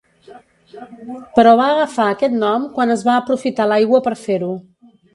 [1.35, 4.53] Però va agafar aquest nom quan es va aprofitar l'aigua per fer-ho.